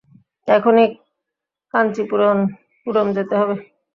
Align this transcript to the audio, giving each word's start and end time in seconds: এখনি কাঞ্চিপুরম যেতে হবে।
এখনি 0.47 0.83
কাঞ্চিপুরম 1.73 2.37
যেতে 3.15 3.35
হবে। 3.39 3.55